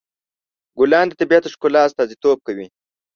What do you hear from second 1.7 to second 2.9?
استازیتوب کوي.